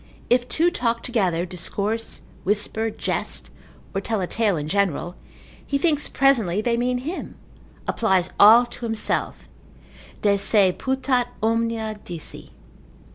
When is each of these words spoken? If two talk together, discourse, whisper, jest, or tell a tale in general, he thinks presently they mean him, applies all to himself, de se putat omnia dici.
If 0.31 0.49
two 0.49 0.71
talk 0.71 1.03
together, 1.03 1.45
discourse, 1.45 2.21
whisper, 2.43 2.89
jest, 2.89 3.51
or 3.93 4.01
tell 4.01 4.19
a 4.19 4.25
tale 4.25 4.57
in 4.57 4.67
general, 4.67 5.13
he 5.63 5.77
thinks 5.77 6.09
presently 6.09 6.59
they 6.59 6.75
mean 6.75 6.97
him, 7.05 7.35
applies 7.87 8.31
all 8.39 8.65
to 8.65 8.85
himself, 8.87 9.47
de 10.23 10.39
se 10.39 10.71
putat 10.75 11.27
omnia 11.43 11.99
dici. 12.03 12.49